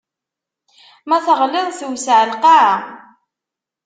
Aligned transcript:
Ma 1.07 1.17
teɣliḍ 1.25 1.67
tewseɛ 1.79 2.21
lqaɛa. 2.31 2.75